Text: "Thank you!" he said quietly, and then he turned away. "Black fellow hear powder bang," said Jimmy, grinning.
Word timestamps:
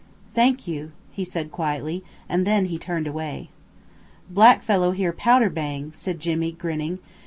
"Thank 0.33 0.67
you!" 0.67 0.93
he 1.11 1.23
said 1.23 1.51
quietly, 1.51 2.03
and 2.27 2.43
then 2.47 2.65
he 2.65 2.79
turned 2.79 3.05
away. 3.05 3.51
"Black 4.31 4.63
fellow 4.63 4.93
hear 4.93 5.13
powder 5.13 5.51
bang," 5.51 5.91
said 5.93 6.19
Jimmy, 6.19 6.51
grinning. 6.53 6.97